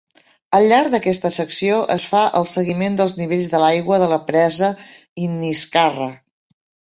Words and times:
Al 0.59 0.63
llarg 0.69 0.93
d'aquesta 0.93 1.29
secció 1.35 1.75
es 1.95 2.05
fa 2.13 2.21
el 2.39 2.47
seguiment 2.53 2.97
dels 3.01 3.13
nivells 3.19 3.51
de 3.53 3.61
l'aigua 3.65 4.01
de 4.05 4.09
la 4.15 4.19
presa 4.31 4.71
Inniscarra. 5.27 6.11